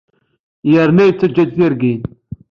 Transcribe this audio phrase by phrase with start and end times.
[0.71, 2.01] Yrrna yettaǧǧa-d tirgin.